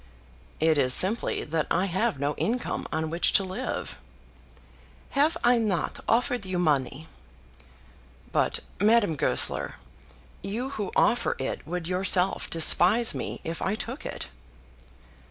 "It 0.59 0.79
is 0.79 0.95
simply 0.95 1.43
that 1.43 1.67
I 1.69 1.85
have 1.85 2.17
no 2.19 2.33
income 2.33 2.87
on 2.91 3.11
which 3.11 3.33
to 3.33 3.43
live." 3.43 3.99
"Have 5.11 5.37
I 5.43 5.59
not 5.59 5.99
offered 6.09 6.43
you 6.43 6.57
money?" 6.57 7.07
"But, 8.31 8.61
Madame 8.79 9.15
Goesler, 9.15 9.75
you 10.41 10.69
who 10.69 10.91
offer 10.95 11.35
it 11.37 11.67
would 11.67 11.87
yourself 11.87 12.49
despise 12.49 13.13
me 13.13 13.41
if 13.43 13.61
I 13.61 13.75
took 13.75 14.03
it." 14.03 14.29